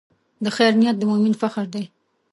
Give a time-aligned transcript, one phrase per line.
[0.43, 1.83] د خیر نیت د مؤمن فخر دی.